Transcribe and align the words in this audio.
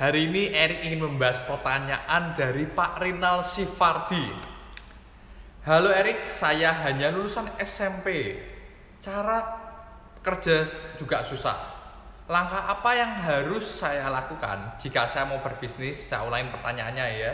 Hari 0.00 0.32
ini 0.32 0.48
Erik 0.48 0.80
ingin 0.88 1.04
membahas 1.04 1.44
pertanyaan 1.44 2.32
dari 2.32 2.64
Pak 2.64 3.04
Rinal 3.04 3.44
Sifardi. 3.44 4.32
Halo 5.68 5.92
Erik, 5.92 6.24
saya 6.24 6.72
hanya 6.88 7.12
lulusan 7.12 7.44
SMP. 7.60 8.32
Cara 9.04 9.60
kerja 10.24 10.64
juga 10.96 11.20
susah. 11.20 11.52
Langkah 12.32 12.72
apa 12.72 12.96
yang 12.96 13.12
harus 13.12 13.60
saya 13.68 14.08
lakukan 14.08 14.80
jika 14.80 15.04
saya 15.04 15.28
mau 15.28 15.44
berbisnis? 15.44 16.00
Saya 16.00 16.24
ulangi 16.24 16.48
pertanyaannya 16.48 17.06
ya. 17.20 17.32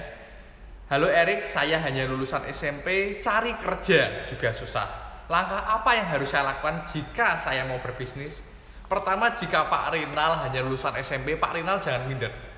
Halo 0.91 1.07
Erik, 1.07 1.47
saya 1.47 1.79
hanya 1.79 2.11
lulusan 2.11 2.51
SMP, 2.51 3.23
cari 3.23 3.55
kerja 3.63 4.27
juga 4.27 4.51
susah. 4.51 5.23
Langkah 5.31 5.71
apa 5.71 5.95
yang 5.95 6.11
harus 6.11 6.35
saya 6.35 6.43
lakukan 6.51 6.83
jika 6.91 7.39
saya 7.39 7.63
mau 7.63 7.79
berbisnis? 7.79 8.43
Pertama, 8.91 9.31
jika 9.39 9.71
Pak 9.71 9.95
Rinal 9.95 10.43
hanya 10.43 10.67
lulusan 10.67 10.99
SMP, 10.99 11.39
Pak 11.39 11.55
Rinal 11.55 11.79
jangan 11.79 12.11
minder. 12.11 12.56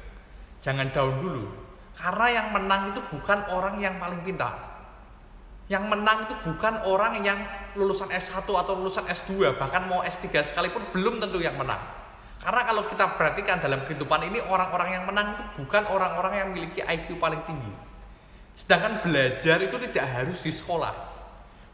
Jangan 0.63 0.91
down 0.91 1.23
dulu. 1.23 1.45
Karena 1.99 2.27
yang 2.31 2.47
menang 2.55 2.95
itu 2.95 3.01
bukan 3.11 3.39
orang 3.51 3.83
yang 3.83 3.99
paling 3.99 4.23
pintar. 4.23 4.55
Yang 5.69 5.85
menang 5.91 6.19
itu 6.25 6.35
bukan 6.47 6.75
orang 6.89 7.21
yang 7.21 7.39
lulusan 7.77 8.09
S1 8.09 8.47
atau 8.47 8.73
lulusan 8.79 9.05
S2, 9.05 9.59
bahkan 9.61 9.85
mau 9.85 10.01
S3 10.01 10.55
sekalipun 10.55 10.81
belum 10.95 11.21
tentu 11.21 11.43
yang 11.43 11.61
menang. 11.61 11.83
Karena 12.39 12.65
kalau 12.65 12.87
kita 12.87 13.19
perhatikan 13.19 13.59
dalam 13.59 13.83
kehidupan 13.85 14.31
ini 14.31 14.39
orang-orang 14.47 14.95
yang 14.95 15.05
menang 15.05 15.35
itu 15.35 15.45
bukan 15.61 15.83
orang-orang 15.91 16.33
yang 16.39 16.47
memiliki 16.55 16.81
IQ 16.87 17.19
paling 17.19 17.43
tinggi. 17.45 17.73
Sedangkan 18.55 19.03
belajar 19.03 19.59
itu 19.61 19.77
tidak 19.91 20.07
harus 20.07 20.39
di 20.41 20.53
sekolah. 20.55 20.95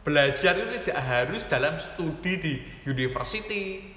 Belajar 0.03 0.53
itu 0.57 0.85
tidak 0.85 0.99
harus 1.01 1.41
dalam 1.45 1.77
studi 1.77 2.33
di 2.37 2.53
university, 2.85 3.93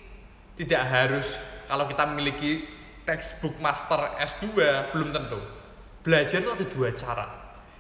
tidak 0.57 0.83
harus 0.89 1.37
kalau 1.69 1.85
kita 1.85 2.05
memiliki 2.09 2.65
textbook 3.09 3.57
master 3.57 4.21
S2 4.21 4.53
belum 4.93 5.17
tentu. 5.17 5.41
Belajar 6.05 6.45
itu 6.45 6.53
ada 6.53 6.67
dua 6.69 6.89
cara, 6.93 7.27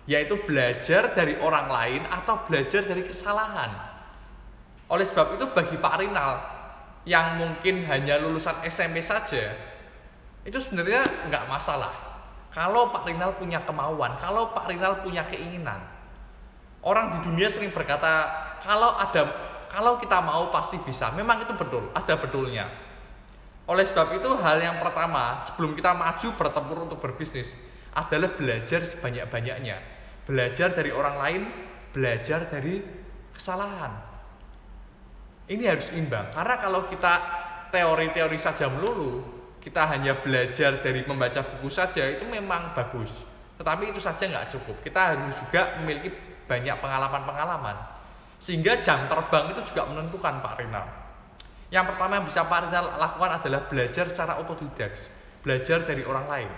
yaitu 0.08 0.40
belajar 0.48 1.12
dari 1.12 1.36
orang 1.36 1.68
lain 1.68 2.02
atau 2.08 2.48
belajar 2.48 2.88
dari 2.88 3.04
kesalahan. 3.04 3.68
Oleh 4.88 5.04
sebab 5.04 5.36
itu 5.36 5.44
bagi 5.52 5.76
Pak 5.76 5.94
Rinal 6.00 6.32
yang 7.04 7.36
mungkin 7.36 7.84
hanya 7.84 8.16
lulusan 8.16 8.64
SMP 8.64 9.04
saja, 9.04 9.52
itu 10.48 10.56
sebenarnya 10.56 11.04
nggak 11.28 11.44
masalah. 11.44 11.92
Kalau 12.48 12.88
Pak 12.88 13.04
Rinal 13.04 13.36
punya 13.36 13.60
kemauan, 13.68 14.16
kalau 14.16 14.56
Pak 14.56 14.72
Rinal 14.72 15.04
punya 15.04 15.28
keinginan, 15.28 15.84
orang 16.80 17.20
di 17.20 17.28
dunia 17.28 17.52
sering 17.52 17.68
berkata 17.68 18.24
kalau 18.64 18.96
ada 18.96 19.28
kalau 19.68 20.00
kita 20.00 20.24
mau 20.24 20.48
pasti 20.48 20.80
bisa. 20.80 21.12
Memang 21.12 21.44
itu 21.44 21.52
betul, 21.52 21.92
ada 21.92 22.16
betulnya. 22.16 22.87
Oleh 23.68 23.84
sebab 23.84 24.16
itu 24.16 24.30
hal 24.40 24.64
yang 24.64 24.80
pertama 24.80 25.44
sebelum 25.44 25.76
kita 25.76 25.92
maju 25.92 26.28
bertempur 26.40 26.78
untuk 26.88 26.98
berbisnis 27.04 27.52
adalah 27.92 28.32
belajar 28.32 28.80
sebanyak-banyaknya. 28.88 29.76
Belajar 30.24 30.72
dari 30.72 30.88
orang 30.88 31.16
lain, 31.20 31.42
belajar 31.92 32.48
dari 32.48 32.80
kesalahan. 33.36 33.92
Ini 35.48 35.64
harus 35.68 35.92
imbang 35.92 36.32
karena 36.32 36.56
kalau 36.60 36.88
kita 36.88 37.14
teori-teori 37.68 38.38
saja 38.40 38.72
melulu, 38.72 39.24
kita 39.60 39.84
hanya 39.88 40.16
belajar 40.16 40.80
dari 40.80 41.04
membaca 41.04 41.44
buku 41.44 41.68
saja 41.68 42.08
itu 42.08 42.24
memang 42.24 42.72
bagus. 42.72 43.24
Tetapi 43.60 43.92
itu 43.92 44.00
saja 44.00 44.24
nggak 44.24 44.48
cukup. 44.48 44.80
Kita 44.80 45.12
harus 45.12 45.36
juga 45.44 45.76
memiliki 45.80 46.08
banyak 46.48 46.76
pengalaman-pengalaman 46.80 47.76
sehingga 48.38 48.78
jam 48.80 49.04
terbang 49.10 49.52
itu 49.52 49.60
juga 49.74 49.82
menentukan 49.92 50.40
Pak 50.40 50.54
Rinal. 50.56 50.86
Yang 51.68 51.84
pertama 51.92 52.12
yang 52.16 52.26
bisa 52.26 52.48
Pak 52.48 52.60
Rinal 52.68 52.96
lakukan 52.96 53.30
adalah 53.44 53.60
belajar 53.68 54.08
secara 54.08 54.40
otodidak, 54.40 54.96
belajar 55.44 55.84
dari 55.84 56.00
orang 56.00 56.26
lain. 56.26 56.50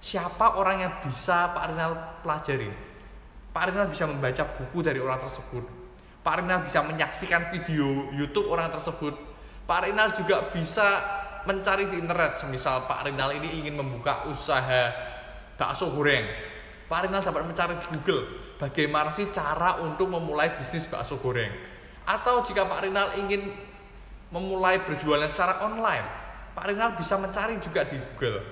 Siapa 0.00 0.56
orang 0.56 0.76
yang 0.88 0.92
bisa 1.04 1.52
Pak 1.52 1.64
Rinal 1.68 1.92
pelajari? 2.24 2.70
Pak 3.52 3.64
Rinal 3.68 3.92
bisa 3.92 4.08
membaca 4.08 4.44
buku 4.56 4.78
dari 4.80 5.02
orang 5.04 5.20
tersebut. 5.20 5.64
Pak 6.24 6.34
Rinal 6.40 6.64
bisa 6.64 6.80
menyaksikan 6.80 7.52
video 7.52 8.08
YouTube 8.16 8.48
orang 8.48 8.72
tersebut. 8.72 9.12
Pak 9.68 9.84
Rinal 9.84 10.16
juga 10.16 10.48
bisa 10.48 10.86
mencari 11.44 11.84
di 11.92 12.00
internet, 12.00 12.40
semisal 12.40 12.88
Pak 12.88 13.04
Rinal 13.04 13.36
ini 13.36 13.60
ingin 13.60 13.76
membuka 13.76 14.24
usaha 14.32 14.92
bakso 15.60 15.92
goreng. 15.92 16.24
Pak 16.88 17.04
Rinal 17.04 17.20
dapat 17.20 17.44
mencari 17.44 17.76
di 17.76 17.86
Google 17.92 18.22
bagaimana 18.56 19.12
sih 19.12 19.28
cara 19.28 19.76
untuk 19.84 20.08
memulai 20.08 20.56
bisnis 20.56 20.88
bakso 20.88 21.20
goreng. 21.20 21.52
Atau 22.08 22.40
jika 22.48 22.64
Pak 22.64 22.88
Rinal 22.88 23.12
ingin 23.20 23.67
memulai 24.28 24.84
berjualan 24.84 25.28
secara 25.32 25.64
online, 25.64 26.04
Pak 26.52 26.64
Rinal 26.68 26.98
bisa 26.98 27.16
mencari 27.16 27.56
juga 27.62 27.86
di 27.86 27.96
Google 27.96 28.42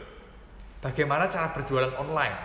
bagaimana 0.80 1.26
cara 1.26 1.50
berjualan 1.50 1.92
online. 1.98 2.36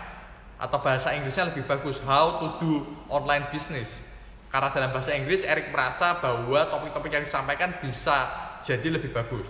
Atau 0.62 0.78
bahasa 0.78 1.10
Inggrisnya 1.10 1.50
lebih 1.50 1.66
bagus, 1.66 1.98
how 2.06 2.38
to 2.38 2.46
do 2.62 2.72
online 3.10 3.50
business. 3.50 3.98
Karena 4.46 4.70
dalam 4.70 4.94
bahasa 4.94 5.10
Inggris, 5.16 5.42
Erik 5.42 5.72
merasa 5.74 6.22
bahwa 6.22 6.60
topik-topik 6.70 7.10
yang 7.10 7.24
disampaikan 7.24 7.82
bisa 7.82 8.30
jadi 8.62 8.94
lebih 8.94 9.10
bagus. 9.10 9.48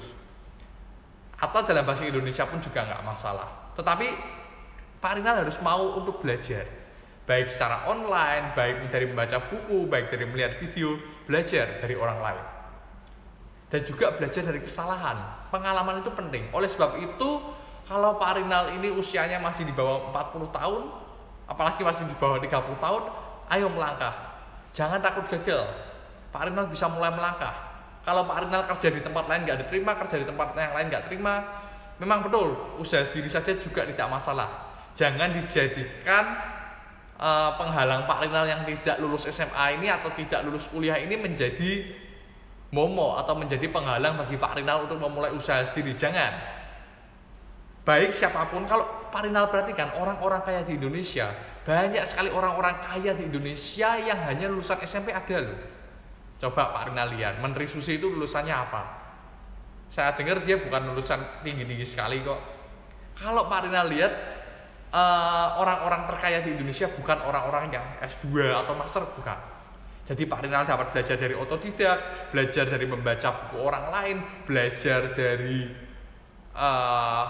Atau 1.37 1.67
dalam 1.67 1.85
bahasa 1.85 2.07
Indonesia 2.07 2.47
pun 2.47 2.63
juga 2.63 2.87
nggak 2.87 3.03
masalah. 3.03 3.75
Tetapi 3.77 4.09
Pak 5.03 5.13
Rinal 5.19 5.43
harus 5.43 5.59
mau 5.59 5.99
untuk 5.99 6.23
belajar 6.23 6.65
baik 7.27 7.51
secara 7.51 7.87
online, 7.91 8.55
baik 8.55 8.89
dari 8.91 9.07
membaca 9.11 9.43
buku, 9.47 9.91
baik 9.91 10.11
dari 10.11 10.25
melihat 10.27 10.59
video, 10.59 10.97
belajar 11.27 11.83
dari 11.83 11.95
orang 11.99 12.19
lain. 12.23 12.45
Dan 13.73 13.81
juga 13.89 14.13
belajar 14.13 14.45
dari 14.45 14.61
kesalahan. 14.61 15.49
Pengalaman 15.49 16.05
itu 16.05 16.13
penting. 16.13 16.53
Oleh 16.53 16.69
sebab 16.69 17.01
itu, 17.01 17.41
kalau 17.89 18.21
Pak 18.21 18.37
Rinal 18.37 18.77
ini 18.77 18.93
usianya 18.93 19.41
masih 19.41 19.65
di 19.65 19.73
bawah 19.73 20.13
40 20.13 20.53
tahun, 20.53 20.83
apalagi 21.49 21.81
masih 21.81 22.05
di 22.05 22.13
bawah 22.21 22.37
30 22.37 22.53
tahun, 22.77 23.03
ayo 23.57 23.67
melangkah. 23.73 24.13
Jangan 24.77 25.01
takut 25.01 25.25
gagal. 25.25 25.73
Pak 26.29 26.53
Rinal 26.53 26.69
bisa 26.69 26.85
mulai 26.93 27.17
melangkah. 27.17 27.73
Kalau 28.05 28.29
Pak 28.29 28.45
Rinal 28.45 28.63
kerja 28.69 28.89
di 28.93 29.01
tempat 29.01 29.25
lain 29.25 29.49
nggak 29.49 29.59
diterima, 29.65 29.97
kerja 30.05 30.17
di 30.21 30.27
tempat 30.29 30.53
yang 30.53 30.75
lain 30.77 30.87
nggak 30.93 31.05
terima, 31.09 31.35
memang 31.97 32.29
betul, 32.29 32.77
usaha 32.77 33.09
sendiri 33.09 33.33
saja 33.33 33.57
juga 33.57 33.89
tidak 33.89 34.05
masalah. 34.13 34.69
Jangan 34.93 35.33
dijadikan 35.33 36.25
uh, 37.17 37.57
penghalang 37.57 38.05
Pak 38.05 38.29
Rinal 38.29 38.45
yang 38.45 38.61
tidak 38.69 39.01
lulus 39.01 39.25
SMA 39.33 39.81
ini 39.81 39.89
atau 39.89 40.13
tidak 40.13 40.45
lulus 40.45 40.69
kuliah 40.69 41.01
ini 41.01 41.17
menjadi 41.17 42.02
momo 42.73 43.21
atau 43.21 43.37
menjadi 43.37 43.69
penghalang 43.69 44.17
bagi 44.17 44.41
Pak 44.41 44.59
Rinal 44.59 44.89
untuk 44.89 44.99
memulai 44.99 45.31
usaha 45.31 45.61
sendiri. 45.69 45.93
Jangan. 45.95 46.33
Baik 47.85 48.11
siapa 48.17 48.49
pun, 48.49 48.65
kalau 48.65 48.89
Pak 49.13 49.29
Rinal 49.29 49.53
perhatikan 49.53 49.93
orang-orang 50.01 50.41
kaya 50.43 50.61
di 50.65 50.81
Indonesia, 50.81 51.31
banyak 51.63 52.03
sekali 52.09 52.33
orang-orang 52.33 52.81
kaya 52.81 53.13
di 53.13 53.29
Indonesia 53.29 53.99
yang 54.01 54.19
hanya 54.27 54.49
lulusan 54.49 54.81
SMP 54.83 55.13
ada 55.13 55.37
loh. 55.39 55.59
Coba 56.41 56.75
Pak 56.75 56.91
Rinal 56.91 57.15
lihat, 57.15 57.39
Menteri 57.39 57.69
Susi 57.69 58.01
itu 58.01 58.11
lulusannya 58.11 58.55
apa? 58.55 58.83
Saya 59.93 60.17
dengar 60.17 60.41
dia 60.41 60.57
bukan 60.57 60.95
lulusan 60.95 61.45
tinggi-tinggi 61.45 61.85
sekali 61.85 62.25
kok. 62.25 62.41
Kalau 63.19 63.47
Pak 63.47 63.69
Rinal 63.69 63.87
lihat, 63.93 64.13
Eh, 64.93 65.49
orang-orang 65.57 66.05
uh, 66.05 66.09
terkaya 66.13 66.45
di 66.45 66.53
Indonesia 66.53 66.85
bukan 66.85 67.25
orang-orang 67.25 67.73
yang 67.73 67.87
S2 68.05 68.53
atau 68.53 68.77
master 68.77 69.09
bukan. 69.17 69.41
Jadi 70.03 70.27
Pak 70.27 70.43
Rinal 70.43 70.67
dapat 70.67 70.91
belajar 70.91 71.15
dari 71.15 71.35
otodidak, 71.39 72.31
belajar 72.35 72.67
dari 72.67 72.87
membaca 72.91 73.29
buku 73.31 73.57
orang 73.63 73.87
lain, 73.95 74.17
belajar 74.43 75.15
dari 75.15 75.71
uh, 76.59 77.25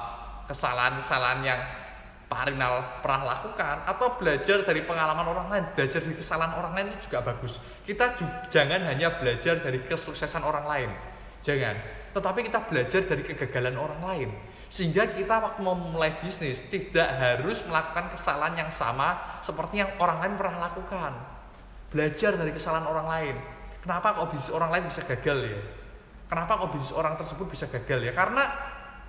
kesalahan-kesalahan 0.48 1.40
yang 1.44 1.60
Pak 2.32 2.48
Rinal 2.48 3.04
pernah 3.04 3.36
lakukan 3.36 3.84
atau 3.84 4.16
belajar 4.16 4.64
dari 4.64 4.80
pengalaman 4.88 5.26
orang 5.28 5.46
lain, 5.52 5.64
belajar 5.76 6.00
dari 6.00 6.16
kesalahan 6.16 6.56
orang 6.56 6.72
lain 6.72 6.86
itu 6.88 7.12
juga 7.12 7.20
bagus. 7.20 7.60
Kita 7.84 8.16
juga, 8.16 8.48
jangan 8.48 8.80
hanya 8.88 9.20
belajar 9.20 9.60
dari 9.60 9.84
kesuksesan 9.84 10.40
orang 10.40 10.64
lain, 10.64 10.90
jangan. 11.44 11.76
Tetapi 12.16 12.40
kita 12.48 12.64
belajar 12.72 13.04
dari 13.04 13.22
kegagalan 13.24 13.76
orang 13.76 14.00
lain 14.00 14.30
sehingga 14.72 15.04
kita 15.04 15.36
waktu 15.36 15.60
memulai 15.60 16.16
bisnis 16.24 16.64
tidak 16.72 17.04
harus 17.20 17.60
melakukan 17.68 18.16
kesalahan 18.16 18.56
yang 18.56 18.72
sama 18.72 19.20
seperti 19.44 19.84
yang 19.84 19.92
orang 20.00 20.24
lain 20.24 20.34
pernah 20.40 20.72
lakukan. 20.72 21.31
Belajar 21.92 22.40
dari 22.40 22.50
kesalahan 22.56 22.88
orang 22.88 23.06
lain. 23.06 23.36
Kenapa 23.84 24.16
kok 24.16 24.32
bisnis 24.32 24.50
orang 24.54 24.70
lain 24.72 24.84
bisa 24.88 25.04
gagal 25.04 25.38
ya? 25.44 25.60
Kenapa 26.26 26.52
kok 26.56 26.70
bisnis 26.72 26.94
orang 26.96 27.14
tersebut 27.20 27.46
bisa 27.52 27.68
gagal 27.68 28.00
ya? 28.08 28.12
Karena 28.16 28.44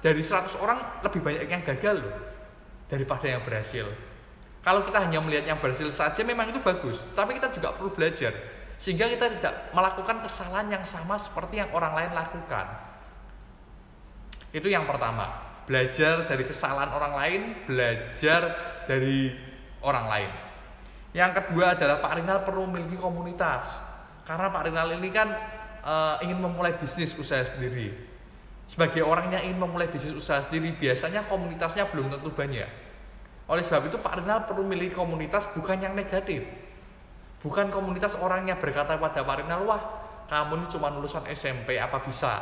dari 0.03 0.19
100 0.19 0.59
orang 0.59 0.99
lebih 0.99 1.23
banyak 1.23 1.47
yang 1.47 1.63
gagal 1.63 1.95
loh 2.03 2.15
daripada 2.91 3.25
yang 3.31 3.41
berhasil. 3.47 3.87
Kalau 4.63 4.83
kita 4.83 4.99
hanya 4.99 5.23
melihat 5.23 5.47
yang 5.47 5.59
berhasil 5.63 5.91
saja 5.91 6.21
memang 6.27 6.51
itu 6.51 6.59
bagus, 6.59 7.03
tapi 7.15 7.39
kita 7.39 7.51
juga 7.55 7.75
perlu 7.75 7.91
belajar 7.91 8.35
sehingga 8.83 9.07
kita 9.07 9.39
tidak 9.39 9.71
melakukan 9.71 10.19
kesalahan 10.27 10.67
yang 10.67 10.83
sama 10.83 11.15
seperti 11.15 11.63
yang 11.63 11.71
orang 11.71 11.95
lain 11.95 12.11
lakukan. 12.11 12.67
Itu 14.51 14.67
yang 14.67 14.83
pertama 14.83 15.31
belajar 15.63 16.27
dari 16.27 16.43
kesalahan 16.43 16.91
orang 16.91 17.13
lain, 17.15 17.41
belajar 17.63 18.41
dari 18.83 19.31
orang 19.79 20.05
lain. 20.11 20.31
Yang 21.13 21.31
kedua 21.41 21.77
adalah 21.77 22.01
Pak 22.01 22.13
Rinal 22.17 22.41
perlu 22.41 22.65
memiliki 22.65 22.97
komunitas. 22.97 23.69
Karena 24.25 24.49
Pak 24.49 24.65
Rinal 24.65 24.97
ini 24.97 25.09
kan 25.13 25.29
e, 25.85 25.93
ingin 26.25 26.41
memulai 26.41 26.73
bisnis 26.75 27.13
usaha 27.13 27.45
sendiri. 27.45 28.13
sebagai 28.67 29.03
orang 29.03 29.29
yang 29.29 29.43
ingin 29.43 29.59
memulai 29.59 29.91
bisnis 29.91 30.15
usaha 30.15 30.39
sendiri 30.47 30.73
biasanya 30.73 31.27
komunitasnya 31.27 31.91
belum 31.91 32.15
tentu 32.15 32.31
banyak 32.31 32.69
oleh 33.43 33.63
sebab 33.63 33.91
itu 33.91 33.99
Pak 33.99 34.23
Rinal 34.23 34.47
perlu 34.47 34.63
milih 34.63 34.95
komunitas 34.95 35.51
bukan 35.51 35.83
yang 35.83 35.93
negatif 35.93 36.47
bukan 37.43 37.67
komunitas 37.67 38.15
orang 38.15 38.47
yang 38.47 38.57
berkata 38.57 38.95
pada 38.95 39.21
Pak 39.21 39.35
Rinal 39.43 39.67
wah 39.67 39.81
kamu 40.31 40.63
ini 40.63 40.67
cuma 40.71 40.87
lulusan 40.95 41.27
SMP 41.27 41.75
apa 41.75 41.99
bisa 42.07 42.39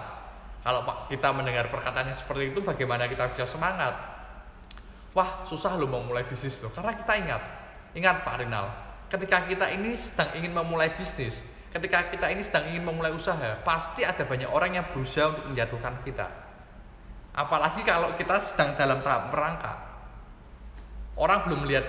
kalau 0.62 0.86
kita 1.10 1.34
mendengar 1.34 1.74
perkataannya 1.74 2.14
seperti 2.14 2.54
itu 2.54 2.62
bagaimana 2.62 3.10
kita 3.10 3.34
bisa 3.34 3.50
semangat 3.50 3.98
wah 5.18 5.42
susah 5.50 5.74
loh 5.74 5.90
mau 5.90 6.06
mulai 6.06 6.22
bisnis 6.30 6.62
loh 6.62 6.70
karena 6.70 6.94
kita 6.94 7.14
ingat 7.18 7.42
ingat 7.98 8.24
Pak 8.24 8.36
Rinal 8.42 8.68
ketika 9.12 9.44
kita 9.48 9.68
ini 9.72 9.98
sedang 10.00 10.32
ingin 10.38 10.52
memulai 10.56 10.96
bisnis 10.96 11.44
ketika 11.72 12.12
kita 12.12 12.28
ini 12.28 12.44
sedang 12.44 12.68
ingin 12.68 12.84
memulai 12.84 13.16
usaha, 13.16 13.64
pasti 13.64 14.04
ada 14.04 14.28
banyak 14.28 14.48
orang 14.52 14.76
yang 14.76 14.86
berusaha 14.92 15.32
untuk 15.32 15.56
menjatuhkan 15.56 16.04
kita. 16.04 16.28
Apalagi 17.32 17.88
kalau 17.88 18.12
kita 18.20 18.44
sedang 18.44 18.76
dalam 18.76 19.00
tahap 19.00 19.32
merangkak. 19.32 19.78
Orang 21.16 21.48
belum 21.48 21.68
melihat 21.68 21.88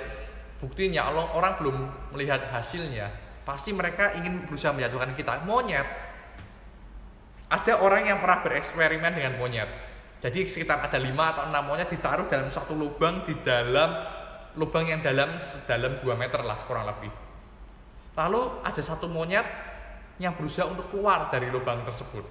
buktinya, 0.63 1.11
orang 1.11 1.59
belum 1.59 1.77
melihat 2.15 2.47
hasilnya. 2.55 3.11
Pasti 3.43 3.75
mereka 3.75 4.15
ingin 4.15 4.47
berusaha 4.47 4.71
menjatuhkan 4.71 5.19
kita. 5.19 5.43
Monyet. 5.43 5.87
Ada 7.51 7.83
orang 7.83 8.07
yang 8.07 8.23
pernah 8.23 8.39
bereksperimen 8.47 9.13
dengan 9.19 9.35
monyet. 9.37 9.67
Jadi 10.23 10.47
sekitar 10.47 10.79
ada 10.79 10.95
5 10.95 11.11
atau 11.11 11.43
6 11.51 11.59
monyet 11.67 11.89
ditaruh 11.91 12.27
dalam 12.31 12.47
satu 12.55 12.79
lubang 12.79 13.27
di 13.27 13.35
dalam 13.43 14.22
lubang 14.57 14.85
yang 14.85 15.01
dalam 15.01 15.41
dalam 15.65 15.97
2 16.01 16.05
meter 16.17 16.41
lah 16.45 16.65
kurang 16.69 16.89
lebih. 16.89 17.13
Lalu 18.13 18.43
ada 18.61 18.83
satu 18.85 19.09
monyet 19.09 19.45
yang 20.21 20.37
berusaha 20.37 20.69
untuk 20.69 20.93
keluar 20.93 21.33
dari 21.33 21.49
lubang 21.49 21.81
tersebut. 21.89 22.25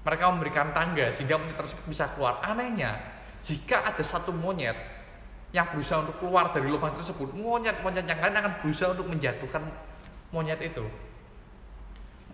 Mereka 0.00 0.24
memberikan 0.32 0.72
tangga 0.72 1.12
sehingga 1.12 1.36
monyet 1.36 1.60
tersebut 1.60 1.84
bisa 1.84 2.08
keluar. 2.16 2.40
Anehnya, 2.40 2.96
jika 3.44 3.84
ada 3.84 4.00
satu 4.00 4.32
monyet 4.32 4.76
yang 5.52 5.68
berusaha 5.68 6.00
untuk 6.00 6.16
keluar 6.22 6.56
dari 6.56 6.72
lubang 6.72 6.96
tersebut, 6.96 7.36
monyet-monyet 7.36 8.06
yang 8.08 8.20
lain 8.22 8.36
akan 8.38 8.52
berusaha 8.64 8.96
untuk 8.96 9.12
menjatuhkan 9.12 9.62
monyet 10.32 10.60
itu. 10.64 10.86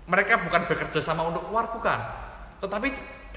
Mereka 0.06 0.46
bukan 0.46 0.70
bekerja 0.70 1.02
sama 1.02 1.26
untuk 1.26 1.50
keluar, 1.50 1.66
bukan. 1.74 1.98
Tetapi 2.62 2.88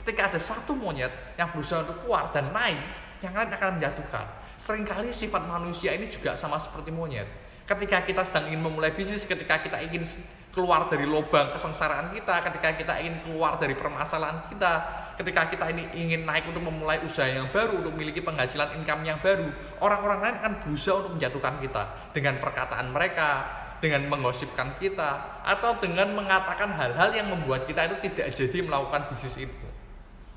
ketika 0.04 0.30
ada 0.30 0.38
satu 0.38 0.78
monyet 0.78 1.10
yang 1.42 1.50
berusaha 1.50 1.82
untuk 1.82 2.06
keluar 2.06 2.30
dan 2.30 2.54
naik, 2.54 2.78
yang 3.26 3.34
lain 3.34 3.50
akan 3.50 3.82
menjatuhkan. 3.82 4.26
Seringkali 4.60 5.16
sifat 5.16 5.48
manusia 5.48 5.96
ini 5.96 6.12
juga 6.12 6.36
sama 6.36 6.60
seperti 6.60 6.92
monyet. 6.92 7.26
Ketika 7.64 8.04
kita 8.04 8.28
sedang 8.28 8.52
ingin 8.52 8.60
memulai 8.60 8.92
bisnis, 8.92 9.24
ketika 9.24 9.64
kita 9.64 9.80
ingin 9.80 10.04
keluar 10.52 10.92
dari 10.92 11.08
lubang 11.08 11.56
kesengsaraan 11.56 12.12
kita, 12.12 12.44
ketika 12.44 12.70
kita 12.76 12.94
ingin 13.00 13.24
keluar 13.24 13.56
dari 13.56 13.78
permasalahan 13.78 14.44
kita, 14.52 14.74
ketika 15.16 15.48
kita 15.48 15.66
ini 15.72 15.88
ingin 15.96 16.28
naik 16.28 16.50
untuk 16.52 16.66
memulai 16.66 17.00
usaha 17.06 17.30
yang 17.30 17.48
baru, 17.56 17.80
untuk 17.80 17.96
memiliki 17.96 18.20
penghasilan 18.20 18.76
income 18.82 19.08
yang 19.08 19.24
baru, 19.24 19.48
orang-orang 19.80 20.20
lain 20.28 20.36
akan 20.44 20.54
berusaha 20.66 20.96
untuk 21.08 21.14
menjatuhkan 21.16 21.56
kita 21.64 21.84
dengan 22.12 22.36
perkataan 22.44 22.88
mereka, 22.92 23.30
dengan 23.80 24.12
menggosipkan 24.12 24.76
kita, 24.76 25.40
atau 25.48 25.80
dengan 25.80 26.12
mengatakan 26.12 26.76
hal-hal 26.76 27.16
yang 27.16 27.32
membuat 27.32 27.64
kita 27.64 27.88
itu 27.88 28.12
tidak 28.12 28.36
jadi 28.36 28.58
melakukan 28.66 29.08
bisnis 29.14 29.48
itu. 29.48 29.68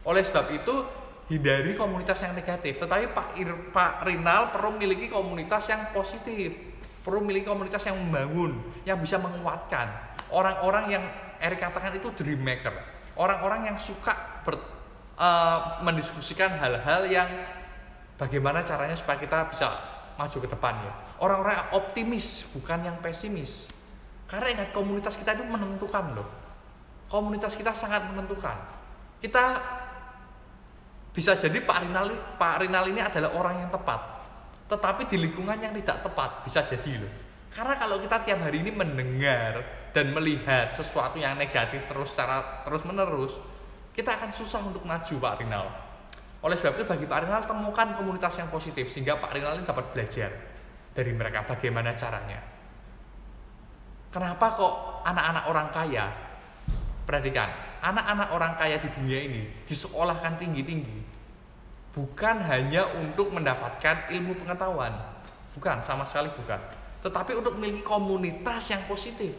Oleh 0.06 0.22
sebab 0.22 0.46
itu, 0.54 1.01
hindari 1.32 1.72
komunitas 1.72 2.20
yang 2.20 2.36
negatif. 2.36 2.76
Tetapi 2.76 3.16
Pak, 3.16 3.40
Ir, 3.40 3.72
Pak 3.72 4.04
Rinal 4.04 4.52
perlu 4.52 4.76
memiliki 4.76 5.08
komunitas 5.08 5.64
yang 5.72 5.88
positif 5.96 6.72
perlu 7.02 7.18
memiliki 7.20 7.50
komunitas 7.50 7.82
yang 7.84 7.98
membangun, 7.98 8.62
yang 8.86 8.98
bisa 9.02 9.18
menguatkan. 9.18 9.90
Orang-orang 10.30 10.84
yang 10.88 11.04
Erik 11.42 11.58
katakan 11.58 11.98
itu 11.98 12.14
dream 12.14 12.38
maker, 12.38 12.70
orang-orang 13.18 13.74
yang 13.74 13.76
suka 13.76 14.14
ber, 14.46 14.54
uh, 15.18 15.82
mendiskusikan 15.82 16.54
hal-hal 16.54 17.02
yang 17.10 17.26
bagaimana 18.14 18.62
caranya 18.62 18.94
supaya 18.94 19.18
kita 19.18 19.50
bisa 19.50 19.68
maju 20.14 20.38
ke 20.38 20.46
depannya. 20.48 20.92
Orang-orang 21.18 21.58
yang 21.58 21.70
optimis, 21.82 22.46
bukan 22.54 22.86
yang 22.86 22.96
pesimis. 23.02 23.66
Karena 24.30 24.62
ingat 24.62 24.70
komunitas 24.70 25.18
kita 25.18 25.34
itu 25.34 25.42
menentukan 25.44 26.14
loh. 26.14 26.28
Komunitas 27.10 27.58
kita 27.58 27.74
sangat 27.74 28.06
menentukan. 28.08 28.54
Kita 29.18 29.44
bisa 31.12 31.36
jadi 31.36 31.60
Pak 31.60 31.84
Rinal, 31.84 32.08
Pak 32.40 32.64
Rinal 32.64 32.88
ini 32.88 33.00
adalah 33.04 33.36
orang 33.36 33.64
yang 33.64 33.70
tepat 33.70 34.12
tetapi 34.72 35.04
di 35.04 35.20
lingkungan 35.20 35.60
yang 35.60 35.76
tidak 35.76 36.00
tepat 36.00 36.48
bisa 36.48 36.64
jadi 36.64 37.04
loh. 37.04 37.12
Karena 37.52 37.76
kalau 37.76 38.00
kita 38.00 38.24
tiap 38.24 38.40
hari 38.40 38.64
ini 38.64 38.72
mendengar 38.72 39.60
dan 39.92 40.08
melihat 40.16 40.72
sesuatu 40.72 41.20
yang 41.20 41.36
negatif 41.36 41.84
terus 41.84 42.16
secara 42.16 42.64
terus 42.64 42.80
menerus 42.88 43.36
kita 43.92 44.16
akan 44.16 44.32
susah 44.32 44.64
untuk 44.64 44.80
maju 44.88 45.14
Pak 45.20 45.34
Rinal. 45.44 45.66
Oleh 46.40 46.56
sebab 46.56 46.80
itu 46.80 46.88
bagi 46.88 47.04
Pak 47.04 47.28
Rinal 47.28 47.44
temukan 47.44 47.92
komunitas 47.92 48.32
yang 48.40 48.48
positif 48.48 48.88
sehingga 48.88 49.20
Pak 49.20 49.36
Rinal 49.36 49.60
ini 49.60 49.68
dapat 49.68 49.92
belajar 49.92 50.32
dari 50.96 51.12
mereka 51.12 51.44
bagaimana 51.44 51.92
caranya. 51.92 52.40
Kenapa 54.08 54.46
kok 54.56 54.74
anak-anak 55.04 55.44
orang 55.52 55.68
kaya? 55.68 56.06
Perhatikan 57.04 57.71
anak-anak 57.82 58.28
orang 58.30 58.52
kaya 58.54 58.78
di 58.78 58.88
dunia 58.94 59.18
ini 59.26 59.42
disekolahkan 59.66 60.38
tinggi-tinggi. 60.38 61.10
Bukan 61.92 62.36
hanya 62.48 62.88
untuk 62.96 63.34
mendapatkan 63.34 64.08
ilmu 64.08 64.38
pengetahuan, 64.40 64.96
bukan 65.52 65.84
sama 65.84 66.08
sekali 66.08 66.32
bukan, 66.32 66.56
tetapi 67.04 67.36
untuk 67.36 67.60
memiliki 67.60 67.84
komunitas 67.84 68.72
yang 68.72 68.80
positif. 68.88 69.36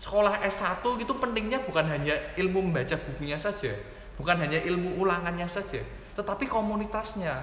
Sekolah 0.00 0.40
S1 0.40 0.80
itu 0.80 1.12
pentingnya 1.12 1.60
bukan 1.60 1.92
hanya 1.92 2.16
ilmu 2.40 2.72
membaca 2.72 2.96
bukunya 2.96 3.36
saja, 3.36 3.76
bukan 4.16 4.40
hanya 4.40 4.64
ilmu 4.64 4.96
ulangannya 4.96 5.44
saja, 5.44 5.84
tetapi 6.16 6.48
komunitasnya. 6.48 7.36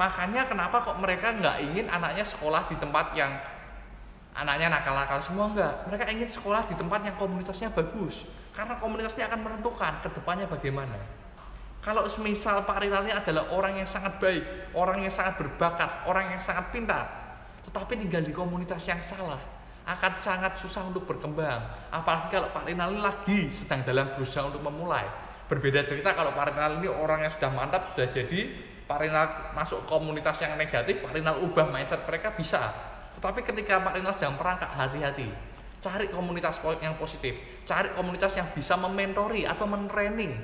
Makanya 0.00 0.48
kenapa 0.48 0.80
kok 0.80 0.96
mereka 1.02 1.34
nggak 1.36 1.56
ingin 1.68 1.86
anaknya 1.92 2.24
sekolah 2.24 2.64
di 2.70 2.80
tempat 2.80 3.12
yang 3.12 3.36
anaknya 4.38 4.70
nakal-nakal 4.70 5.18
semua 5.18 5.50
enggak. 5.50 5.82
Mereka 5.90 6.04
ingin 6.14 6.30
sekolah 6.30 6.62
di 6.70 6.78
tempat 6.78 7.02
yang 7.02 7.18
komunitasnya 7.18 7.74
bagus. 7.74 8.22
Karena 8.54 8.78
komunitasnya 8.78 9.26
akan 9.26 9.40
menentukan 9.42 9.92
ke 10.02 10.08
depannya 10.14 10.46
bagaimana. 10.46 10.98
Kalau 11.78 12.06
semisal 12.10 12.66
Pak 12.66 12.82
Rinal 12.82 13.06
ini 13.06 13.14
adalah 13.14 13.54
orang 13.54 13.78
yang 13.78 13.86
sangat 13.86 14.18
baik, 14.18 14.74
orang 14.74 15.02
yang 15.06 15.14
sangat 15.14 15.38
berbakat, 15.38 16.10
orang 16.10 16.34
yang 16.34 16.42
sangat 16.42 16.74
pintar, 16.74 17.06
tetapi 17.62 17.94
tinggal 17.94 18.22
di 18.26 18.34
komunitas 18.34 18.82
yang 18.90 18.98
salah, 18.98 19.38
akan 19.86 20.12
sangat 20.18 20.58
susah 20.58 20.90
untuk 20.90 21.06
berkembang. 21.06 21.64
Apalagi 21.94 22.34
kalau 22.34 22.50
Pak 22.50 22.66
Rinal 22.66 22.98
ini 22.98 23.00
lagi 23.00 23.40
sedang 23.54 23.86
dalam 23.86 24.10
berusaha 24.18 24.50
untuk 24.50 24.60
memulai. 24.60 25.06
Berbeda 25.46 25.86
cerita 25.86 26.12
kalau 26.18 26.34
Pak 26.34 26.52
Rinal 26.52 26.82
ini 26.82 26.90
orang 26.90 27.24
yang 27.24 27.32
sudah 27.32 27.50
mantap, 27.54 27.86
sudah 27.94 28.10
jadi, 28.10 28.40
Pak 28.84 28.98
Rinal 28.98 29.26
masuk 29.54 29.86
komunitas 29.86 30.34
yang 30.42 30.58
negatif, 30.58 30.98
Pak 30.98 31.14
Rinal 31.14 31.40
ubah 31.46 31.70
mindset 31.70 32.02
mereka 32.04 32.34
bisa. 32.34 32.74
Tetapi 33.18 33.42
ketika 33.42 33.82
Pak 33.82 33.98
Rinal 33.98 34.14
sedang 34.14 34.38
perangkat, 34.38 34.70
hati-hati. 34.70 35.26
Cari 35.82 36.06
komunitas 36.10 36.62
yang 36.78 36.94
positif, 36.98 37.34
cari 37.66 37.90
komunitas 37.94 38.34
yang 38.38 38.46
bisa 38.54 38.78
mementori 38.78 39.42
atau 39.42 39.66
mentraining 39.66 40.38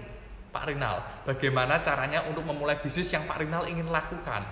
Pak 0.50 0.66
Rinal. 0.66 1.02
Bagaimana 1.22 1.78
caranya 1.78 2.26
untuk 2.26 2.42
memulai 2.42 2.78
bisnis 2.82 3.10
yang 3.14 3.26
Pak 3.30 3.42
Rinal 3.42 3.66
ingin 3.70 3.90
lakukan? 3.90 4.42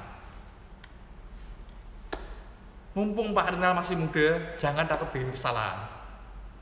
Mumpung 2.95 3.35
Pak 3.35 3.59
Rinal 3.59 3.75
masih 3.75 3.99
muda, 3.99 4.55
jangan 4.55 4.87
takut 4.87 5.11
bikin 5.11 5.35
kesalahan. 5.35 5.87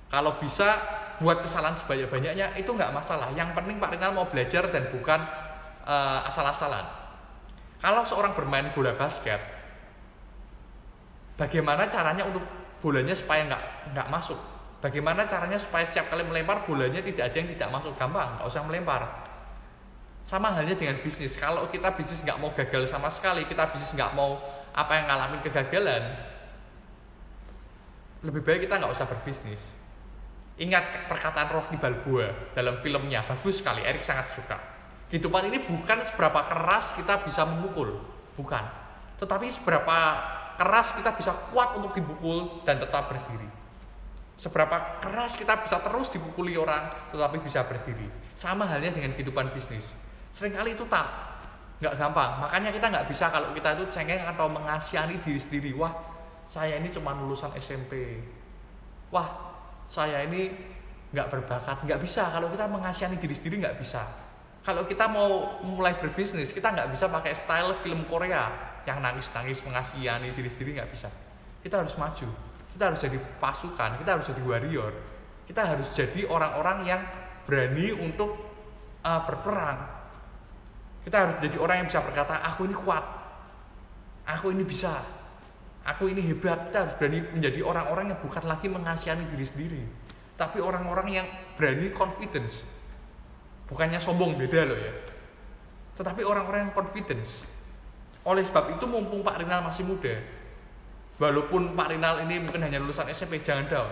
Kalau 0.09 0.41
bisa 0.41 0.81
buat 1.21 1.45
kesalahan 1.45 1.77
sebanyak-banyaknya 1.77 2.57
itu 2.57 2.73
nggak 2.73 2.97
masalah. 2.97 3.29
Yang 3.37 3.53
penting 3.53 3.77
Pak 3.77 4.01
Rinal 4.01 4.17
mau 4.17 4.25
belajar 4.29 4.69
dan 4.73 4.89
bukan 4.93 5.21
uh, 5.85 6.29
asal-asalan. 6.29 6.89
Kalau 7.81 8.05
seorang 8.05 8.33
bermain 8.37 8.69
bola 8.77 8.93
basket, 8.97 9.60
bagaimana 11.41 11.89
caranya 11.89 12.29
untuk 12.29 12.45
bolanya 12.85 13.17
supaya 13.17 13.49
nggak 13.49 13.97
nggak 13.97 14.09
masuk? 14.13 14.37
Bagaimana 14.85 15.25
caranya 15.25 15.57
supaya 15.57 15.85
setiap 15.89 16.13
kali 16.13 16.25
melempar 16.25 16.65
bolanya 16.69 17.01
tidak 17.01 17.33
ada 17.33 17.37
yang 17.37 17.49
tidak 17.57 17.69
masuk 17.73 17.93
gampang, 17.97 18.37
nggak 18.37 18.49
usah 18.49 18.65
melempar. 18.69 19.25
Sama 20.21 20.53
halnya 20.53 20.77
dengan 20.77 21.01
bisnis. 21.01 21.41
Kalau 21.41 21.65
kita 21.73 21.97
bisnis 21.97 22.21
nggak 22.21 22.37
mau 22.37 22.53
gagal 22.53 22.93
sama 22.93 23.09
sekali, 23.09 23.49
kita 23.49 23.73
bisnis 23.73 23.97
nggak 23.97 24.13
mau 24.13 24.37
apa 24.77 24.93
yang 25.01 25.05
ngalamin 25.09 25.41
kegagalan, 25.45 26.05
lebih 28.21 28.45
baik 28.45 28.69
kita 28.69 28.77
nggak 28.77 28.93
usah 28.93 29.09
berbisnis. 29.09 29.61
Ingat 30.61 31.09
perkataan 31.09 31.49
Rocky 31.57 31.81
Balboa 31.81 32.53
dalam 32.53 32.85
filmnya, 32.85 33.25
bagus 33.25 33.65
sekali, 33.65 33.81
Erik 33.81 34.05
sangat 34.05 34.29
suka. 34.37 34.61
Kehidupan 35.09 35.49
ini 35.49 35.65
bukan 35.65 36.05
seberapa 36.05 36.45
keras 36.47 36.95
kita 36.95 37.25
bisa 37.25 37.49
memukul, 37.49 37.97
bukan. 38.37 38.61
Tetapi 39.17 39.49
seberapa 39.49 39.97
keras 40.61 40.93
kita 40.93 41.17
bisa 41.17 41.33
kuat 41.49 41.73
untuk 41.81 41.97
dipukul 41.97 42.61
dan 42.69 42.77
tetap 42.77 43.09
berdiri. 43.09 43.49
Seberapa 44.37 45.01
keras 45.01 45.41
kita 45.41 45.65
bisa 45.65 45.81
terus 45.81 46.13
dipukuli 46.13 46.53
orang 46.61 47.09
tetapi 47.17 47.41
bisa 47.41 47.65
berdiri. 47.65 48.05
Sama 48.37 48.69
halnya 48.69 48.93
dengan 48.93 49.17
kehidupan 49.17 49.57
bisnis. 49.57 49.97
Seringkali 50.37 50.77
itu 50.77 50.85
tak 50.85 51.09
nggak 51.81 51.97
gampang. 51.97 52.45
Makanya 52.45 52.77
kita 52.77 52.93
nggak 52.93 53.07
bisa 53.09 53.33
kalau 53.33 53.57
kita 53.57 53.73
itu 53.81 53.85
cengeng 53.89 54.21
atau 54.21 54.53
mengasihani 54.53 55.17
diri 55.25 55.41
sendiri. 55.41 55.73
Wah 55.73 55.97
saya 56.45 56.77
ini 56.77 56.93
cuma 56.93 57.17
lulusan 57.17 57.57
SMP 57.57 58.21
wah 59.09 59.29
saya 59.89 60.29
ini 60.29 60.53
nggak 61.09 61.29
berbakat. 61.33 61.89
Nggak 61.89 62.05
bisa. 62.05 62.29
Kalau 62.29 62.53
kita 62.53 62.69
mengasihani 62.69 63.17
diri 63.17 63.33
sendiri 63.33 63.65
nggak 63.65 63.81
bisa. 63.81 64.05
Kalau 64.61 64.85
kita 64.85 65.09
mau 65.09 65.57
mulai 65.65 65.97
berbisnis, 65.97 66.53
kita 66.53 66.69
nggak 66.69 66.93
bisa 66.93 67.09
pakai 67.09 67.33
style 67.33 67.81
film 67.81 68.05
Korea 68.05 68.70
yang 68.89 69.01
nangis-nangis 69.05 69.61
mengasihani 69.65 70.33
diri 70.33 70.49
sendiri 70.49 70.81
nggak 70.81 70.91
bisa. 70.93 71.09
Kita 71.61 71.81
harus 71.85 71.95
maju. 72.01 72.29
Kita 72.71 72.83
harus 72.93 73.01
jadi 73.03 73.19
pasukan. 73.41 74.01
Kita 74.01 74.11
harus 74.17 74.27
jadi 74.29 74.43
warrior. 74.45 74.93
Kita 75.45 75.63
harus 75.67 75.89
jadi 75.93 76.21
orang-orang 76.31 76.79
yang 76.87 77.01
berani 77.45 77.91
untuk 77.97 78.31
uh, 79.03 79.21
berperang. 79.27 79.79
Kita 81.03 81.17
harus 81.17 81.37
jadi 81.43 81.57
orang 81.59 81.77
yang 81.85 81.89
bisa 81.89 82.05
berkata, 82.05 82.39
aku 82.45 82.69
ini 82.69 82.77
kuat, 82.77 83.05
aku 84.29 84.53
ini 84.53 84.63
bisa, 84.69 85.01
aku 85.83 86.13
ini 86.13 86.21
hebat. 86.23 86.71
Kita 86.71 86.79
harus 86.87 86.95
berani 87.01 87.25
menjadi 87.35 87.61
orang-orang 87.65 88.15
yang 88.15 88.21
bukan 88.21 88.45
lagi 88.45 88.69
mengasihani 88.69 89.25
diri 89.33 89.47
sendiri, 89.49 89.83
tapi 90.37 90.61
orang-orang 90.61 91.09
yang 91.09 91.27
berani 91.57 91.91
confidence 91.91 92.65
bukannya 93.71 94.03
sombong 94.03 94.35
beda 94.35 94.67
loh 94.67 94.75
ya 94.81 94.93
tetapi 95.95 96.27
orang-orang 96.27 96.69
yang 96.69 96.75
confidence 96.75 97.47
oleh 98.27 98.45
sebab 98.45 98.77
itu 98.77 98.85
mumpung 98.85 99.25
Pak 99.25 99.41
Rinal 99.41 99.65
masih 99.65 99.85
muda 99.89 100.21
walaupun 101.17 101.73
Pak 101.73 101.89
Rinal 101.93 102.25
ini 102.29 102.41
mungkin 102.45 102.61
hanya 102.65 102.81
lulusan 102.81 103.09
SMP 103.09 103.41
jangan 103.41 103.69
down 103.69 103.91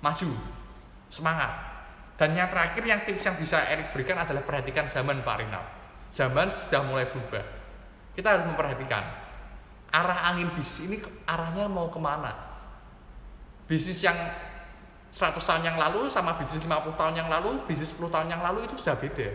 maju 0.00 0.30
semangat. 1.12 1.52
Dan 2.16 2.36
yang 2.36 2.52
terakhir 2.52 2.84
yang 2.84 3.00
tips 3.08 3.24
yang 3.24 3.36
bisa 3.40 3.64
Erik 3.64 3.96
berikan 3.96 4.20
adalah 4.20 4.44
perhatikan 4.44 4.84
zaman 4.88 5.24
Pak 5.24 5.36
Rinal. 5.40 5.64
Zaman 6.12 6.52
sudah 6.52 6.84
mulai 6.84 7.08
berubah. 7.08 7.44
Kita 8.12 8.36
harus 8.36 8.44
memperhatikan 8.44 9.04
arah 9.90 10.20
angin 10.30 10.52
bis 10.54 10.84
ini 10.84 11.00
arahnya 11.24 11.66
mau 11.66 11.88
ke 11.88 11.98
mana? 11.98 12.30
Bisnis 13.64 14.02
yang 14.02 14.14
100 15.10 15.38
tahun 15.42 15.62
yang 15.66 15.78
lalu 15.78 16.06
sama 16.10 16.38
bisnis 16.38 16.62
50 16.62 16.94
tahun 16.94 17.14
yang 17.18 17.28
lalu, 17.30 17.62
bisnis 17.66 17.90
10 17.94 18.10
tahun 18.10 18.28
yang 18.30 18.42
lalu 18.42 18.66
itu 18.66 18.74
sudah 18.78 18.98
beda. 18.98 19.30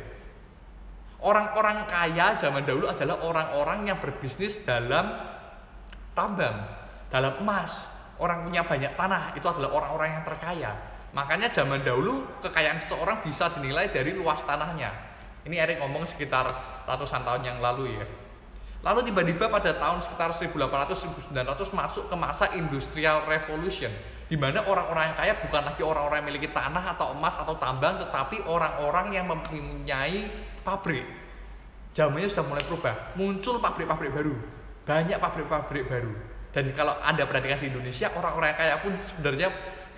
Orang-orang 1.23 1.87
kaya 1.87 2.35
zaman 2.35 2.67
dahulu 2.67 2.91
adalah 2.91 3.23
orang-orang 3.23 3.87
yang 3.89 3.97
berbisnis 4.03 4.61
dalam 4.67 5.15
tambang, 6.15 6.65
dalam 7.11 7.39
emas. 7.43 7.87
Orang 8.15 8.47
punya 8.47 8.63
banyak 8.63 8.95
tanah, 8.95 9.35
itu 9.35 9.43
adalah 9.43 9.75
orang-orang 9.75 10.19
yang 10.19 10.23
terkaya. 10.23 10.71
Makanya 11.11 11.51
zaman 11.51 11.83
dahulu 11.83 12.27
kekayaan 12.43 12.79
seseorang 12.79 13.23
bisa 13.23 13.51
dinilai 13.55 13.91
dari 13.91 14.15
luas 14.15 14.43
tanahnya. 14.43 14.91
Ini 15.47 15.55
Erik 15.63 15.77
ngomong 15.83 16.03
sekitar 16.03 16.47
ratusan 16.87 17.23
tahun 17.23 17.43
yang 17.43 17.59
lalu 17.63 17.99
ya. 17.99 18.05
Lalu 18.85 19.09
tiba-tiba 19.09 19.49
pada 19.49 19.73
tahun 19.73 19.97
sekitar 20.05 20.29
1800-1900 20.29 21.33
masuk 21.73 22.05
ke 22.05 22.15
masa 22.15 22.53
industrial 22.53 23.25
revolution 23.25 23.89
di 24.29 24.37
mana 24.37 24.61
orang-orang 24.61 25.09
yang 25.09 25.17
kaya 25.17 25.33
bukan 25.41 25.61
lagi 25.65 25.81
orang-orang 25.81 26.17
yang 26.21 26.27
memiliki 26.29 26.49
tanah 26.53 26.93
atau 26.93 27.17
emas 27.17 27.33
atau 27.33 27.57
tambang 27.57 27.97
tetapi 27.97 28.45
orang-orang 28.45 29.17
yang 29.17 29.25
mempunyai 29.25 30.29
pabrik. 30.61 31.01
Zamannya 31.97 32.29
sudah 32.29 32.45
mulai 32.45 32.63
berubah. 32.69 33.17
Muncul 33.17 33.57
pabrik-pabrik 33.57 34.13
baru. 34.13 34.37
Banyak 34.85 35.17
pabrik-pabrik 35.17 35.89
baru. 35.89 36.13
Dan 36.53 36.69
kalau 36.77 36.93
anda 37.01 37.25
perhatikan 37.25 37.57
di 37.57 37.73
Indonesia 37.73 38.13
orang-orang 38.13 38.53
yang 38.53 38.59
kaya 38.61 38.75
pun 38.85 38.93
sebenarnya 39.01 39.47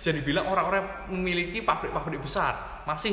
bisa 0.00 0.10
dibilang 0.16 0.48
orang-orang 0.48 1.12
memiliki 1.12 1.60
pabrik-pabrik 1.60 2.24
besar. 2.24 2.84
Masih 2.88 3.12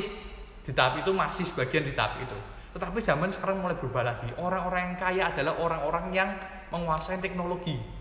di 0.64 0.72
tahap 0.72 1.04
itu 1.04 1.12
masih 1.12 1.44
sebagian 1.44 1.84
di 1.84 1.92
tahap 1.92 2.16
itu 2.24 2.55
tetapi 2.76 3.00
zaman 3.00 3.32
sekarang 3.32 3.64
mulai 3.64 3.80
berubah 3.80 4.04
lagi 4.04 4.28
orang-orang 4.36 4.92
yang 4.92 4.96
kaya 5.00 5.22
adalah 5.32 5.56
orang-orang 5.56 6.06
yang 6.12 6.30
menguasai 6.68 7.16
teknologi 7.24 7.96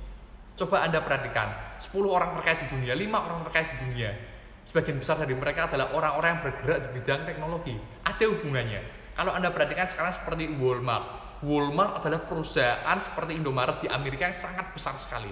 Coba 0.56 0.88
Anda 0.88 1.04
perhatikan, 1.04 1.52
10 1.84 2.08
orang 2.08 2.40
terkait 2.40 2.64
di 2.64 2.68
dunia, 2.72 2.96
5 2.96 3.12
orang 3.12 3.44
terkait 3.52 3.76
di 3.76 3.78
dunia. 3.84 4.16
Sebagian 4.64 5.04
besar 5.04 5.20
dari 5.20 5.36
mereka 5.36 5.68
adalah 5.68 5.92
orang-orang 5.92 6.40
yang 6.40 6.42
bergerak 6.48 6.78
di 6.80 6.90
bidang 6.96 7.22
teknologi. 7.28 7.76
Ada 8.08 8.24
hubungannya. 8.32 8.82
Kalau 9.20 9.36
Anda 9.36 9.52
perhatikan 9.52 9.92
sekarang 9.92 10.16
seperti 10.16 10.56
Walmart. 10.56 11.06
Walmart 11.44 12.00
adalah 12.00 12.24
perusahaan 12.24 12.98
seperti 13.04 13.36
Indomaret 13.36 13.84
di 13.84 13.92
Amerika 13.92 14.32
yang 14.32 14.38
sangat 14.40 14.72
besar 14.72 14.96
sekali. 14.96 15.30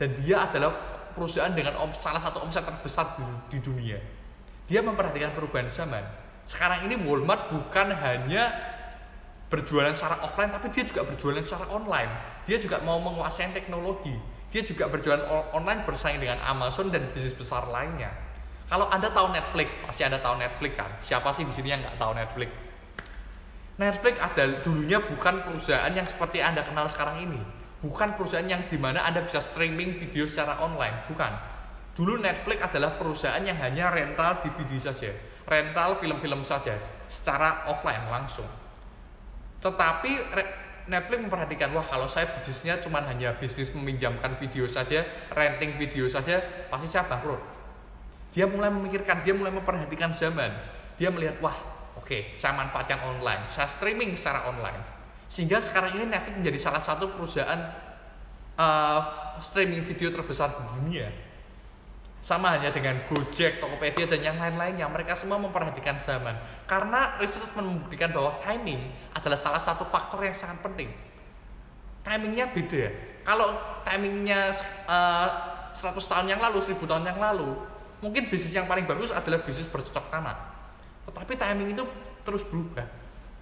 Dan 0.00 0.16
dia 0.16 0.48
adalah 0.48 0.72
perusahaan 1.12 1.52
dengan 1.52 1.76
salah 2.00 2.24
satu 2.24 2.40
omset 2.40 2.64
terbesar 2.64 3.20
di 3.52 3.60
dunia. 3.60 4.00
Dia 4.64 4.80
memperhatikan 4.80 5.36
perubahan 5.36 5.68
zaman. 5.68 6.29
Sekarang 6.50 6.82
ini 6.90 6.98
Walmart 6.98 7.46
bukan 7.54 7.94
hanya 7.94 8.50
berjualan 9.46 9.94
secara 9.94 10.18
offline, 10.26 10.50
tapi 10.50 10.66
dia 10.74 10.82
juga 10.82 11.06
berjualan 11.06 11.38
secara 11.46 11.70
online. 11.70 12.10
Dia 12.42 12.58
juga 12.58 12.82
mau 12.82 12.98
menguasai 12.98 13.54
teknologi. 13.54 14.10
Dia 14.50 14.66
juga 14.66 14.90
berjualan 14.90 15.22
online 15.54 15.86
bersaing 15.86 16.18
dengan 16.18 16.42
Amazon 16.42 16.90
dan 16.90 17.06
bisnis 17.14 17.38
besar 17.38 17.70
lainnya. 17.70 18.10
Kalau 18.66 18.90
anda 18.90 19.14
tahu 19.14 19.30
Netflix 19.30 19.70
pasti 19.86 20.02
anda 20.02 20.18
tahu 20.18 20.42
Netflix 20.42 20.74
kan? 20.74 20.90
Siapa 21.06 21.30
sih 21.38 21.46
di 21.46 21.54
sini 21.54 21.70
yang 21.70 21.86
nggak 21.86 22.02
tahu 22.02 22.18
Netflix? 22.18 22.50
Netflix 23.78 24.14
ada 24.18 24.44
dulunya 24.66 24.98
bukan 24.98 25.34
perusahaan 25.46 25.92
yang 25.94 26.06
seperti 26.10 26.42
anda 26.42 26.66
kenal 26.66 26.90
sekarang 26.90 27.30
ini. 27.30 27.38
Bukan 27.78 28.18
perusahaan 28.18 28.46
yang 28.46 28.66
di 28.66 28.74
mana 28.74 29.06
anda 29.06 29.22
bisa 29.22 29.38
streaming 29.38 30.02
video 30.02 30.26
secara 30.26 30.58
online 30.58 31.06
bukan. 31.06 31.30
Dulu 31.94 32.18
Netflix 32.18 32.58
adalah 32.58 32.98
perusahaan 32.98 33.42
yang 33.42 33.58
hanya 33.58 33.94
rental 33.94 34.42
DVD 34.42 34.74
saja 34.82 35.10
rental 35.50 35.98
film-film 35.98 36.46
saja 36.46 36.78
secara 37.10 37.66
offline 37.66 38.06
langsung 38.06 38.46
tetapi 39.60 40.10
Netflix 40.88 41.18
memperhatikan 41.20 41.70
wah 41.76 41.84
kalau 41.84 42.08
saya 42.08 42.32
bisnisnya 42.32 42.80
cuma 42.80 43.04
hanya 43.04 43.36
bisnis 43.36 43.70
meminjamkan 43.76 44.34
video 44.40 44.64
saja, 44.64 45.04
renting 45.30 45.76
video 45.76 46.08
saja, 46.08 46.40
pasti 46.72 46.88
saya 46.88 47.04
bangkrut. 47.06 47.38
Dia 48.32 48.48
mulai 48.48 48.72
memikirkan, 48.72 49.20
dia 49.22 49.36
mulai 49.36 49.52
memperhatikan 49.52 50.10
zaman. 50.16 50.50
Dia 50.96 51.12
melihat 51.12 51.38
wah, 51.44 51.54
oke, 51.94 52.08
okay, 52.08 52.20
saya 52.34 52.56
manfaatkan 52.56 53.04
online, 53.06 53.46
saya 53.52 53.68
streaming 53.68 54.16
secara 54.16 54.48
online. 54.48 54.80
Sehingga 55.30 55.62
sekarang 55.62 56.00
ini 56.00 56.10
Netflix 56.10 56.34
menjadi 56.42 56.58
salah 56.58 56.82
satu 56.82 57.12
perusahaan 57.14 57.60
uh, 58.58 59.00
streaming 59.38 59.84
video 59.84 60.10
terbesar 60.10 60.50
di 60.58 60.64
dunia 60.80 61.29
sama 62.20 62.52
halnya 62.52 62.68
dengan 62.68 63.00
Gojek, 63.08 63.64
Tokopedia 63.64 64.04
dan 64.04 64.20
yang 64.20 64.36
lain-lainnya, 64.36 64.84
mereka 64.92 65.16
semua 65.16 65.40
memperhatikan 65.40 65.96
zaman. 65.96 66.36
Karena 66.68 67.16
riset 67.16 67.40
membuktikan 67.56 68.12
bahwa 68.12 68.36
timing 68.44 68.92
adalah 69.16 69.40
salah 69.40 69.60
satu 69.60 69.88
faktor 69.88 70.20
yang 70.20 70.36
sangat 70.36 70.60
penting. 70.60 70.92
Timingnya 72.04 72.52
beda. 72.52 72.84
Kalau 73.24 73.56
timingnya 73.88 74.52
uh, 74.84 75.28
eh, 75.72 75.96
100 75.96 75.96
tahun 75.96 76.26
yang 76.28 76.40
lalu, 76.44 76.60
1000 76.60 76.76
tahun 76.76 77.04
yang 77.08 77.20
lalu, 77.20 77.56
mungkin 78.04 78.28
bisnis 78.28 78.52
yang 78.52 78.68
paling 78.68 78.84
bagus 78.84 79.12
adalah 79.12 79.40
bisnis 79.40 79.68
bercocok 79.68 80.12
tanam. 80.12 80.36
Tetapi 81.08 81.32
timing 81.40 81.72
itu 81.72 81.84
terus 82.24 82.44
berubah. 82.44 82.84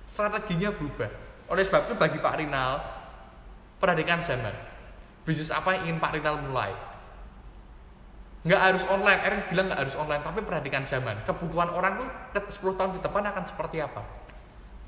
Strateginya 0.07 0.71
berubah. 0.71 1.11
Oleh 1.51 1.67
sebab 1.67 1.91
itu 1.91 1.95
bagi 1.99 2.19
Pak 2.23 2.35
Rinal, 2.39 2.79
perhatikan 3.83 4.23
zaman. 4.23 4.55
Bisnis 5.27 5.51
apa 5.51 5.75
yang 5.75 5.91
ingin 5.91 5.99
Pak 5.99 6.15
Rinal 6.15 6.39
mulai? 6.47 6.88
Nggak 8.47 8.61
harus 8.61 8.85
online. 8.87 9.21
Erin 9.27 9.43
bilang 9.51 9.67
nggak 9.73 9.81
harus 9.87 9.97
online. 9.99 10.23
Tapi 10.23 10.41
perhatikan 10.45 10.83
zaman. 10.87 11.17
Kebutuhan 11.27 11.71
orang 11.75 12.03
tuh 12.03 12.09
10 12.39 12.79
tahun 12.79 12.91
di 12.99 13.01
depan 13.03 13.23
akan 13.27 13.45
seperti 13.47 13.83
apa? 13.83 14.03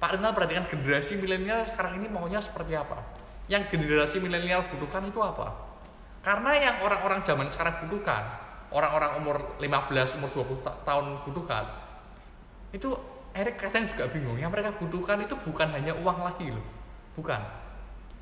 Pak 0.01 0.17
Rinal 0.17 0.33
perhatikan 0.33 0.65
generasi 0.65 1.21
milenial 1.21 1.67
sekarang 1.69 2.01
ini 2.01 2.09
maunya 2.09 2.41
seperti 2.41 2.73
apa? 2.73 3.05
Yang 3.51 3.77
generasi 3.77 4.17
milenial 4.23 4.71
butuhkan 4.73 5.05
itu 5.05 5.21
apa? 5.21 5.53
Karena 6.21 6.53
yang 6.57 6.77
orang-orang 6.85 7.21
zaman 7.25 7.49
sekarang 7.53 7.85
butuhkan 7.85 8.23
orang-orang 8.71 9.19
umur 9.19 9.37
15 9.59 10.17
umur 10.21 10.31
20 10.31 10.87
tahun 10.87 11.05
butuhkan 11.27 11.65
itu 12.71 12.95
Erik 13.31 13.63
kadang 13.63 13.87
juga 13.87 14.11
bingung. 14.11 14.35
Yang 14.43 14.51
mereka 14.59 14.71
butuhkan 14.75 15.23
itu 15.23 15.39
bukan 15.47 15.71
hanya 15.71 15.95
uang 16.03 16.19
lagi 16.19 16.51
loh. 16.51 16.67
Bukan. 17.15 17.39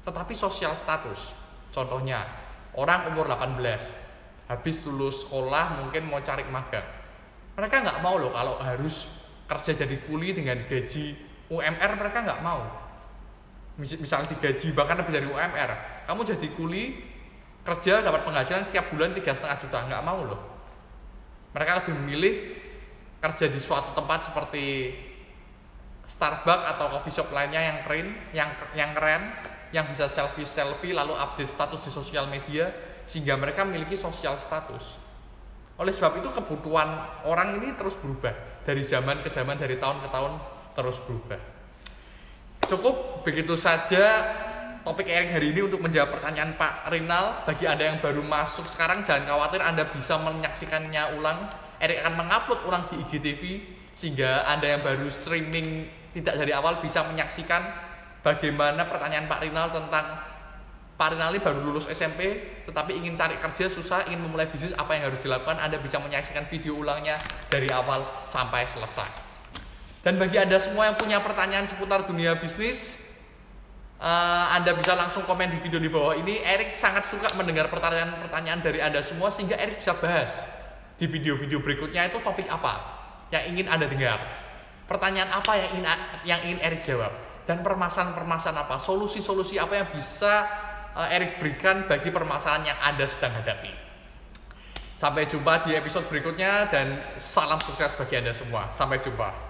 Tetapi 0.04 0.36
sosial 0.36 0.76
status. 0.76 1.32
Contohnya 1.72 2.28
orang 2.76 3.08
umur 3.12 3.24
18 3.24 4.07
habis 4.48 4.80
lulus 4.88 5.28
sekolah 5.28 5.84
mungkin 5.84 6.08
mau 6.08 6.24
cari 6.24 6.42
magang. 6.48 6.84
Mereka 7.54 7.84
nggak 7.84 7.98
mau 8.00 8.16
loh 8.16 8.32
kalau 8.32 8.56
harus 8.64 9.06
kerja 9.48 9.84
jadi 9.84 9.96
kuli 10.08 10.32
dengan 10.32 10.64
gaji 10.64 11.16
UMR 11.52 11.90
mereka 12.00 12.24
nggak 12.24 12.40
mau. 12.40 12.64
Misalnya 13.78 14.34
digaji 14.34 14.74
bahkan 14.74 14.98
lebih 14.98 15.12
dari 15.14 15.28
UMR 15.28 15.70
kamu 16.08 16.20
jadi 16.24 16.48
kuli 16.56 16.98
kerja 17.62 18.00
dapat 18.00 18.24
penghasilan 18.24 18.64
setiap 18.64 18.88
bulan 18.90 19.12
tiga 19.12 19.36
setengah 19.36 19.58
juta. 19.60 19.78
Nggak 19.84 20.02
mau 20.02 20.20
loh. 20.24 20.40
Mereka 21.52 21.84
lebih 21.84 21.92
memilih 22.00 22.34
kerja 23.20 23.46
di 23.52 23.60
suatu 23.60 23.92
tempat 23.92 24.32
seperti 24.32 24.94
Starbucks 26.08 26.64
atau 26.64 26.86
coffee 26.96 27.12
shop 27.12 27.28
lainnya 27.36 27.60
yang 27.60 27.78
keren 27.84 28.08
yang 28.32 28.50
yang 28.72 28.90
keren 28.96 29.22
yang 29.76 29.84
bisa 29.92 30.08
selfie 30.08 30.48
selfie 30.48 30.96
lalu 30.96 31.12
update 31.12 31.52
status 31.52 31.84
di 31.84 31.92
sosial 31.92 32.24
media 32.32 32.72
sehingga 33.08 33.40
mereka 33.40 33.64
memiliki 33.64 33.96
sosial 33.96 34.36
status. 34.36 35.00
Oleh 35.80 35.90
sebab 35.90 36.20
itu 36.20 36.28
kebutuhan 36.28 36.86
orang 37.24 37.56
ini 37.58 37.72
terus 37.74 37.96
berubah 37.96 38.62
dari 38.68 38.84
zaman 38.84 39.24
ke 39.24 39.32
zaman, 39.32 39.56
dari 39.56 39.80
tahun 39.80 40.04
ke 40.04 40.08
tahun 40.12 40.32
terus 40.76 41.00
berubah. 41.08 41.40
Cukup 42.68 43.24
begitu 43.24 43.56
saja 43.56 44.28
topik 44.84 45.08
Erik 45.08 45.32
hari 45.32 45.56
ini 45.56 45.64
untuk 45.64 45.80
menjawab 45.80 46.20
pertanyaan 46.20 46.52
Pak 46.60 46.92
Rinal. 46.92 47.48
Bagi 47.48 47.64
Anda 47.64 47.96
yang 47.96 47.98
baru 48.04 48.20
masuk 48.20 48.68
sekarang 48.68 49.00
jangan 49.00 49.24
khawatir 49.24 49.64
Anda 49.64 49.88
bisa 49.88 50.20
menyaksikannya 50.20 51.16
ulang. 51.16 51.48
Erik 51.80 52.04
akan 52.04 52.14
mengupload 52.20 52.60
ulang 52.68 52.84
di 52.92 53.00
IGTV 53.08 53.42
sehingga 53.96 54.44
Anda 54.44 54.76
yang 54.76 54.82
baru 54.84 55.08
streaming 55.08 55.88
tidak 56.12 56.44
dari 56.44 56.52
awal 56.52 56.82
bisa 56.84 57.06
menyaksikan 57.08 57.62
bagaimana 58.20 58.84
pertanyaan 58.84 59.30
Pak 59.30 59.40
Rinal 59.46 59.72
tentang 59.72 60.27
Pak 60.98 61.14
baru 61.14 61.62
lulus 61.62 61.86
SMP 61.86 62.42
tetapi 62.66 62.98
ingin 62.98 63.14
cari 63.14 63.38
kerja 63.38 63.70
susah, 63.70 64.10
ingin 64.10 64.26
memulai 64.26 64.50
bisnis 64.50 64.74
apa 64.74 64.98
yang 64.98 65.08
harus 65.08 65.22
dilakukan, 65.22 65.56
Anda 65.62 65.78
bisa 65.78 66.02
menyaksikan 66.02 66.50
video 66.50 66.74
ulangnya 66.74 67.22
dari 67.46 67.70
awal 67.70 68.02
sampai 68.26 68.66
selesai. 68.66 69.06
Dan 70.02 70.18
bagi 70.18 70.42
Anda 70.42 70.58
semua 70.58 70.90
yang 70.90 70.98
punya 70.98 71.22
pertanyaan 71.22 71.70
seputar 71.70 72.02
dunia 72.02 72.34
bisnis, 72.42 72.98
uh, 74.02 74.52
Anda 74.58 74.74
bisa 74.74 74.98
langsung 74.98 75.22
komen 75.22 75.54
di 75.54 75.58
video 75.62 75.78
di 75.78 75.86
bawah 75.86 76.18
ini. 76.18 76.42
Erik 76.42 76.74
sangat 76.74 77.06
suka 77.06 77.30
mendengar 77.38 77.70
pertanyaan-pertanyaan 77.70 78.58
dari 78.58 78.82
Anda 78.82 78.98
semua 78.98 79.30
sehingga 79.30 79.54
Erik 79.54 79.78
bisa 79.78 79.94
bahas 79.96 80.44
di 80.98 81.06
video-video 81.06 81.62
berikutnya 81.62 82.10
itu 82.10 82.18
topik 82.26 82.50
apa 82.50 82.74
yang 83.30 83.54
ingin 83.54 83.70
Anda 83.70 83.86
dengar. 83.86 84.18
Pertanyaan 84.90 85.30
apa 85.30 85.52
yang 85.62 85.70
ingin 85.78 85.86
yang 86.26 86.40
ingin 86.42 86.58
Erik 86.58 86.82
jawab 86.82 87.14
dan 87.48 87.64
permasalahan-permasalahan 87.64 88.66
apa, 88.66 88.76
solusi-solusi 88.76 89.56
apa 89.56 89.72
yang 89.78 89.88
bisa 89.94 90.44
uh, 90.98 91.06
Erik 91.06 91.38
berikan 91.38 91.86
bagi 91.86 92.10
permasalahan 92.10 92.74
yang 92.74 92.78
Anda 92.82 93.06
sedang 93.06 93.38
hadapi. 93.38 93.70
Sampai 94.98 95.30
jumpa 95.30 95.62
di 95.62 95.78
episode 95.78 96.10
berikutnya 96.10 96.66
dan 96.66 96.98
salam 97.22 97.62
sukses 97.62 97.94
bagi 97.94 98.18
Anda 98.18 98.34
semua. 98.34 98.74
Sampai 98.74 98.98
jumpa. 98.98 99.47